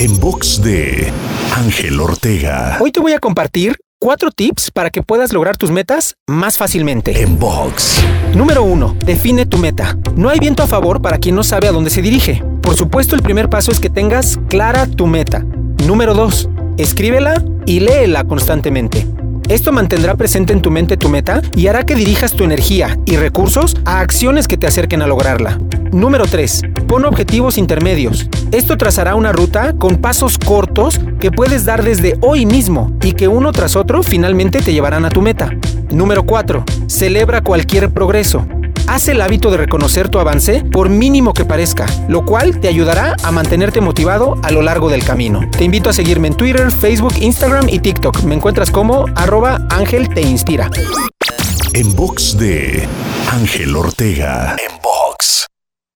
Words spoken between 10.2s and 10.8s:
hay viento a